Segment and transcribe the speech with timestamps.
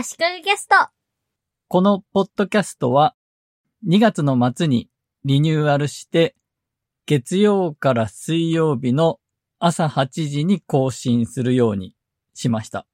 [0.00, 0.76] 足利ゲスト。
[1.66, 3.16] このポッドキャストは
[3.84, 4.88] 2月の末に
[5.24, 6.36] リニューアルして
[7.04, 9.18] 月曜から水曜日の
[9.58, 11.96] 朝8時に更新するように
[12.32, 12.86] しました。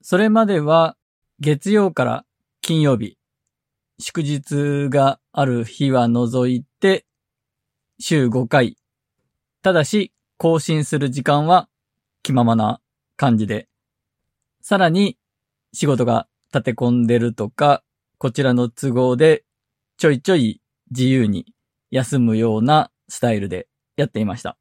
[0.00, 0.96] それまでは
[1.40, 2.24] 月曜から
[2.60, 3.18] 金曜日、
[3.98, 7.04] 祝日がある日は除いて
[7.98, 8.76] 週5回。
[9.60, 11.68] ただし更新する時間は
[12.22, 12.80] 気ままな
[13.16, 13.66] 感じで。
[14.62, 15.16] さらに
[15.72, 17.82] 仕事が立て込んでるとか、
[18.18, 19.44] こちらの都合で
[19.96, 21.46] ちょいちょい自由に
[21.90, 24.56] 休むようなスタイルでやっていました。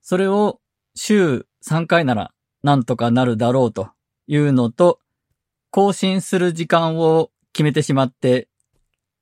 [0.00, 0.60] それを
[0.94, 2.32] 週3回なら
[2.62, 3.90] なんとかなるだろうと
[4.26, 5.00] いうのと、
[5.70, 8.48] 更新する時間を決めてしまって、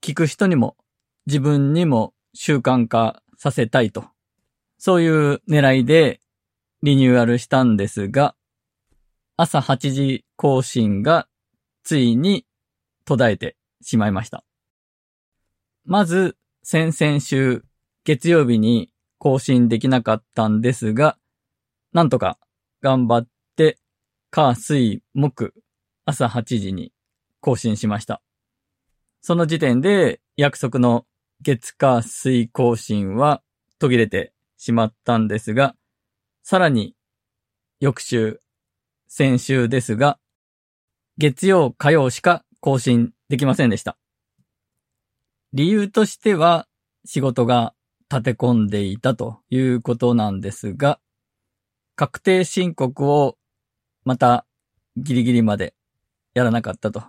[0.02, 0.76] 聞く人にも
[1.26, 4.04] 自分にも習慣化させたいと。
[4.78, 6.20] そういう狙いで
[6.82, 8.34] リニューアルしたんですが、
[9.42, 11.26] 朝8時更新が
[11.82, 12.44] ついに
[13.06, 14.44] 途絶えてしまいました。
[15.86, 17.64] まず、先々週
[18.04, 21.16] 月曜日に更新できなかったんですが、
[21.94, 22.38] なんとか
[22.82, 23.78] 頑張って、
[24.30, 25.54] 火、水、木、
[26.04, 26.92] 朝8時に
[27.40, 28.20] 更新しました。
[29.22, 31.06] その時点で約束の
[31.40, 33.40] 月火水更新は
[33.78, 35.76] 途切れてしまったんですが、
[36.42, 36.94] さらに
[37.80, 38.42] 翌週、
[39.12, 40.20] 先週ですが、
[41.18, 43.98] 月曜火曜しか更新できませんでした。
[45.52, 46.68] 理由としては
[47.04, 47.74] 仕事が
[48.08, 51.00] 立て込んでいたということなんですが、
[51.96, 53.36] 確定申告を
[54.04, 54.46] また
[54.96, 55.74] ギリギリまで
[56.32, 57.02] やらなかったと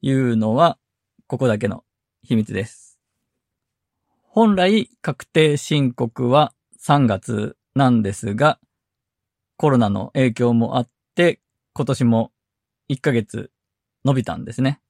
[0.00, 0.78] いうのは、
[1.26, 1.84] ここだけの
[2.22, 2.98] 秘密です。
[4.22, 8.58] 本来確定申告は3月なんですが、
[9.58, 10.88] コロナの影響もあっ
[11.18, 11.40] て、
[11.74, 12.30] 今年も
[12.88, 13.50] 1ヶ月
[14.04, 14.80] 伸びたんですね。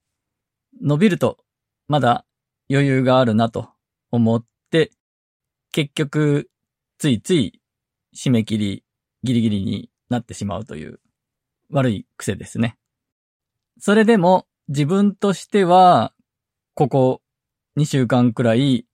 [0.79, 1.39] 伸びると
[1.87, 2.23] まだ
[2.69, 3.69] 余裕があるなと
[4.11, 4.91] 思って、
[5.71, 6.47] 結局
[6.99, 7.59] ついつい
[8.15, 8.83] 締め切り
[9.23, 10.99] ギリギリになってしまうという
[11.71, 12.77] 悪い癖ですね。
[13.79, 16.13] それでも自分としては、
[16.75, 17.21] ここ
[17.75, 18.85] 2週間くらい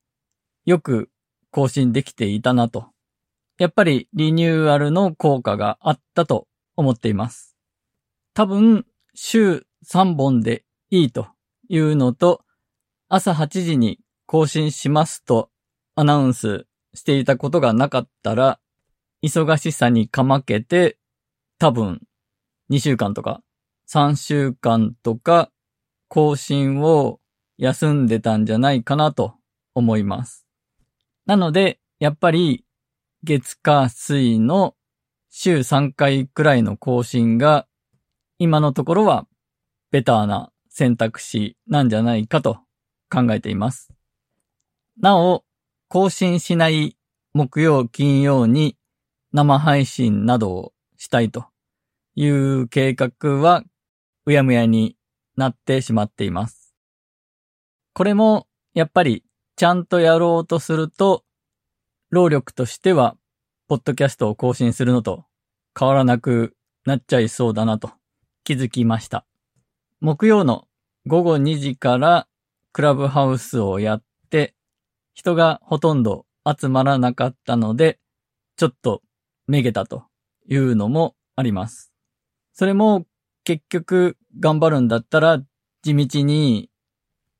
[0.64, 1.10] よく
[1.52, 2.88] 更新できていたなと。
[3.58, 7.56] やっぱりリニューアルの効果があったと思っています。
[8.34, 11.28] 多分、週3本でいいと
[11.70, 12.44] いうのと、
[13.08, 15.50] 朝8時に更新しますと
[15.96, 18.60] アナウンスしていたことがなかったら、
[19.24, 20.98] 忙しさにかまけて、
[21.58, 22.02] 多分
[22.70, 23.42] 2週間とか
[23.88, 25.52] 3週間とか
[26.08, 27.20] 更新を
[27.58, 29.36] 休んでたんじゃないかなと
[29.74, 30.46] 思います。
[31.26, 32.66] なので、やっぱり
[33.24, 34.75] 月火水の
[35.38, 37.68] 週3回くらいの更新が
[38.40, 39.28] 今のところは
[39.92, 42.60] ベターな選択肢なんじゃないかと
[43.12, 43.90] 考えています。
[44.98, 45.44] なお、
[45.90, 46.96] 更新しない
[47.34, 48.78] 木曜金曜に
[49.34, 51.48] 生配信などをしたいと
[52.16, 53.62] いう計画は
[54.26, 54.96] うやむやに
[55.36, 56.74] なってしまっています。
[57.94, 59.26] これもやっぱり
[59.58, 61.26] ちゃんとやろうとすると
[62.10, 63.18] 労力としては
[63.68, 65.26] ポッドキャストを更新するのと
[65.78, 66.56] 変わらなく
[66.86, 67.92] なっちゃいそうだなと
[68.44, 69.26] 気づきました。
[70.02, 70.68] 木曜の
[71.08, 72.28] 午後2時から
[72.74, 74.54] クラブハウスをやって
[75.16, 77.98] 人がほとんど集まらなかったので
[78.56, 79.02] ちょっと
[79.48, 80.04] めげたと
[80.48, 81.92] いうのもあります。
[82.54, 83.06] それも
[83.44, 85.42] 結局頑張るんだったら
[85.82, 86.70] 地道に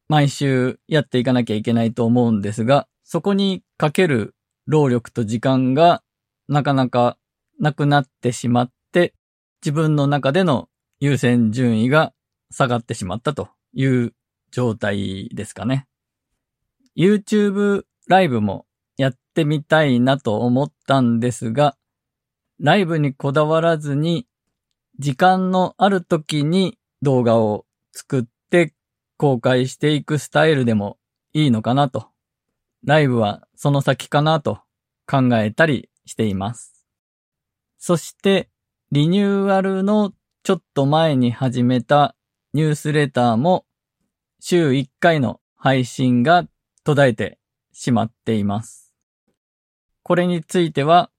[0.08, 4.36] 毎週やっていかなきゃいけないと思うんですが、そこにかける
[4.68, 6.02] 労力と時間が
[6.48, 7.18] なかなか
[7.60, 9.14] なくなってしまって、
[9.62, 10.70] 自分の中での
[11.00, 12.14] 優先順位が
[12.52, 14.14] 下がってしまったという
[14.52, 15.88] 状態ですかね。
[16.98, 18.66] YouTube ライブも
[18.98, 21.76] やってみたいなと思ったんですが、
[22.60, 24.28] ライブにこだわらずに、
[24.98, 28.74] 時間のある時に動画を作って
[29.18, 30.98] 公開していくスタイルでも
[31.34, 32.08] いいのかなと。
[32.86, 34.60] ライブはその先かなと
[35.06, 36.86] 考えたりしています。
[37.78, 38.50] そして、
[38.92, 40.14] リニューアルの
[40.44, 42.16] ちょっと前に始めた
[42.54, 43.66] ニュースレターも
[44.40, 46.48] 週1回の配信が
[46.84, 47.40] 途絶えて
[47.74, 48.94] しまっています。
[50.04, 51.10] これについては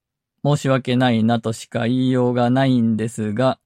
[0.44, 3.58] 申し訳ないなとしか言いようがないんですが、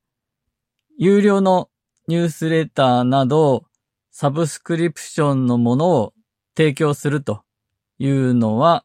[0.99, 1.69] 有料の
[2.09, 3.65] ニュースレターなど
[4.11, 6.15] サブスクリプションのものを
[6.57, 7.43] 提供すると
[7.99, 8.85] いうのは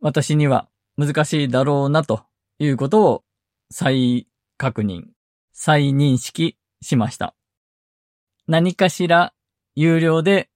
[0.00, 2.24] 私には難しいだろうなと
[2.58, 3.24] いうことを
[3.70, 4.26] 再
[4.56, 5.04] 確認、
[5.52, 7.34] 再認識しました。
[8.46, 9.34] 何かしら
[9.74, 10.48] 有料で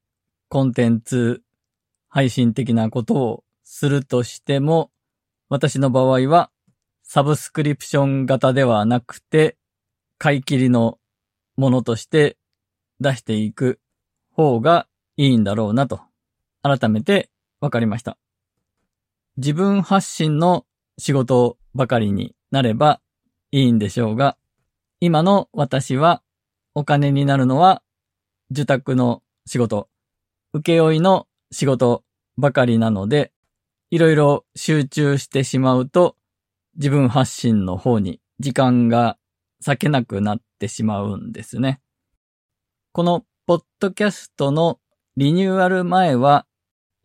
[0.49, 1.43] コンテンツ
[2.09, 4.91] 配信的なことをするとしても、
[5.49, 6.51] 私の場合は
[7.03, 9.57] サブスクリプション型ではなくて、
[10.17, 10.99] 買い切りの
[11.57, 12.37] ものとして
[13.01, 13.79] 出していく
[14.33, 16.01] 方がいいんだろうなと、
[16.63, 17.29] 改めて
[17.61, 18.17] 分かりました。
[19.41, 20.67] 自分発信の
[20.99, 23.01] 仕事ばかりになれば
[23.53, 24.37] いいんでしょうが、
[25.01, 26.23] 今の私は
[26.75, 27.83] お金になるのは
[28.51, 29.89] 受託の仕事、
[30.53, 32.05] 請負の仕事
[32.37, 33.33] ばかりなので、
[33.91, 36.17] いろいろ集中してしまうと
[36.77, 39.17] 自分発信の方に時間が
[39.65, 41.81] 避けなくなってしまうんですね。
[42.93, 44.81] このポッドキャストの
[45.17, 46.45] リニューアル前は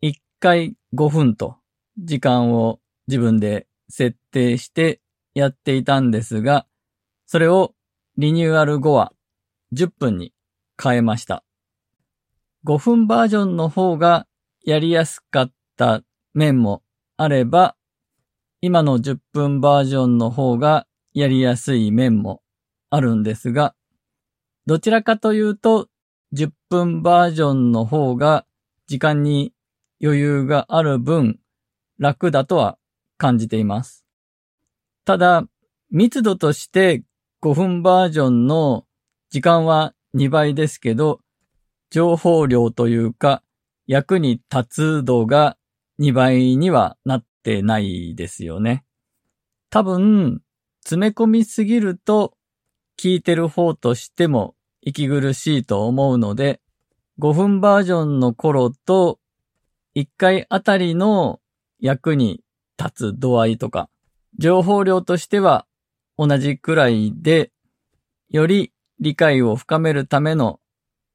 [0.02, 1.56] 1回5分と
[1.98, 5.00] 時間を自分で設定して
[5.34, 6.66] やっていたんですが、
[7.26, 7.74] それを
[8.16, 9.12] リニューアル後は
[9.74, 10.32] 10分に
[10.82, 11.44] 変えました。
[12.64, 14.26] 5分バージョンの方が
[14.64, 16.02] やりやすかった
[16.34, 16.82] 面も
[17.16, 17.76] あれば、
[18.60, 22.42] 今の10分バージョンの方がやりやすい面も
[22.90, 23.74] あるんですが、
[24.66, 25.88] どちらかというと
[26.34, 28.44] 10分バージョンの方が
[28.86, 29.52] 時間に
[30.02, 31.38] 余裕がある分
[31.98, 32.78] 楽だとは
[33.16, 34.04] 感じています。
[35.04, 35.44] ただ、
[35.90, 37.02] 密度として
[37.42, 38.84] 5分バージョンの
[39.30, 41.20] 時間は2倍ですけど、
[41.90, 43.42] 情報量というか
[43.86, 45.56] 役に立つ度が
[46.00, 48.84] 2倍にはなってないですよね。
[49.70, 50.42] 多分、
[50.82, 52.36] 詰め込みすぎると
[52.98, 56.60] 聞いてる方としても息苦しいと思うので、
[57.18, 59.18] 5分バージョンの頃と
[59.94, 61.40] 1回あたりの
[61.80, 62.42] 役に
[62.78, 63.88] 立つ度合いとか、
[64.38, 65.66] 情報量としては
[66.18, 67.50] 同じくらいで、
[68.28, 70.60] より理解を深めるための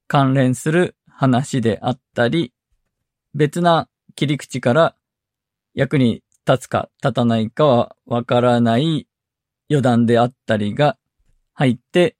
[0.08, 2.54] 関連する話であったり、
[3.34, 4.96] 別な切り口から
[5.74, 9.08] 役に立つか立たないかはわからない
[9.70, 10.98] 余談であったりが
[11.54, 12.18] 入って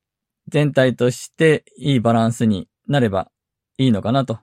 [0.48, 3.30] 全体としていいバランスになれば
[3.78, 4.40] いいのかなと。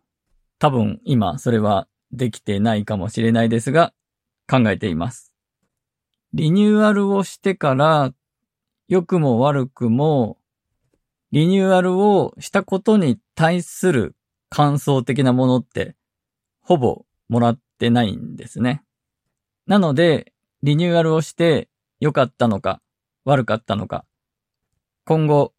[0.59, 3.93] 多分今それはできてないかもしれないですが
[4.49, 5.32] 考えています。
[6.32, 8.12] リニューアルをしてから
[8.88, 10.38] 良くも悪くも
[11.31, 14.14] リニューアルをしたことに対する
[14.49, 15.94] 感想的なものって
[16.60, 18.82] ほぼもらってないんですね。
[19.66, 20.32] なので、
[20.62, 21.69] リニューアルをして
[22.00, 22.81] 良かったのか
[23.25, 24.06] 悪かったのか、
[25.05, 25.52] 今後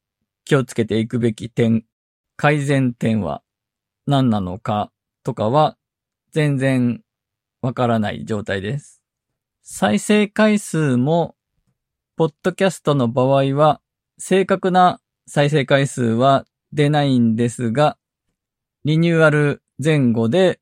[0.44, 1.86] 気をつけていくべき点、
[2.36, 3.44] 改善点は
[4.08, 4.92] 何なのか
[5.24, 5.78] とかは
[6.32, 7.02] 全然
[7.62, 9.02] わからない状態です。
[9.62, 11.36] 再生回数も、
[12.16, 13.82] ポッドキャストの場合は
[14.18, 17.98] 正確な再生回数は出ないんですが、
[18.84, 20.60] リニューアル前後で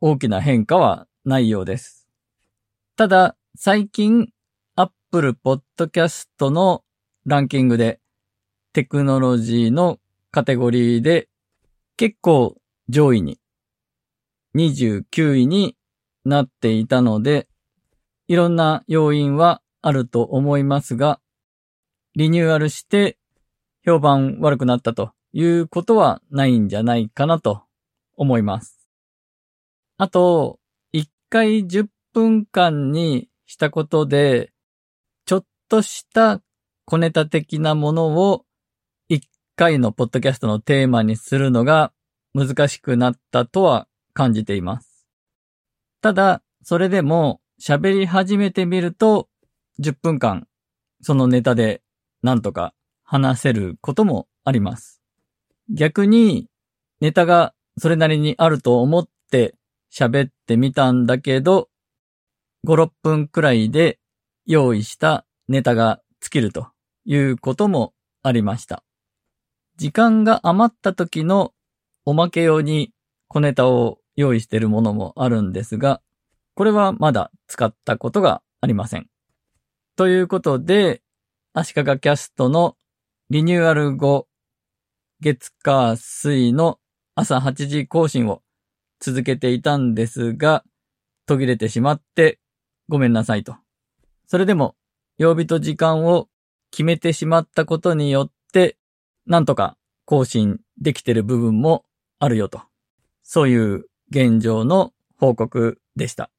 [0.00, 2.08] 大きな変化はないようです。
[2.96, 4.30] ただ、最近、
[4.76, 6.84] Apple Podcast の
[7.24, 8.00] ランキングで、
[8.72, 9.98] テクノロジーの
[10.30, 11.28] カテゴリーで
[11.96, 12.56] 結構
[12.88, 13.39] 上位に、
[14.54, 15.76] 29位に
[16.24, 17.48] なっていたので、
[18.28, 21.20] いろんな要因はあると思いますが、
[22.14, 23.18] リニューアルして
[23.84, 27.62] 評判悪くなったということはないんじゃないかなと
[28.16, 28.88] 思います。
[29.96, 30.58] あと、
[30.92, 34.52] 1回10分間にしたことで、
[35.26, 36.40] ちょっとした
[36.84, 38.44] 小ネタ的なものを
[39.10, 39.20] 1
[39.56, 41.92] 回のポッドキャストのテーマにするのが
[42.34, 45.06] 難しくなったとは感じています。
[46.00, 49.28] ただ、それでも喋り始めてみると
[49.80, 50.46] 10分間
[51.02, 51.82] そのネタで
[52.22, 55.00] なんとか話せることもあります。
[55.68, 56.48] 逆に
[57.00, 59.54] ネタがそれなりにあると思って
[59.92, 61.68] 喋ってみたんだけど、
[62.66, 63.98] 5、6分くらいで
[64.46, 66.68] 用意したネタが尽きると
[67.06, 68.84] いうこともありました。
[69.76, 71.52] 時間が余った時の
[72.04, 72.92] おまけ用に
[73.28, 76.00] 小ネタを用意しているものもあるんですが、
[76.54, 79.08] これはまだ使ったことがありません。
[79.96, 81.02] ということで、
[81.52, 82.76] 足利キャストの
[83.28, 84.28] リニューアル後、
[85.20, 86.78] 月火水の
[87.14, 88.42] 朝8時更新を
[89.00, 90.64] 続けていたんですが、
[91.26, 92.40] 途切れてしまって
[92.88, 93.56] ごめんなさいと。
[94.26, 94.74] それでも、
[95.18, 96.28] 曜日と時間を
[96.70, 98.76] 決めてしまったことによって、
[99.26, 101.84] なんとか更新できてる部分も
[102.18, 102.62] あるよと。
[103.22, 106.30] そういう現状の報告でした。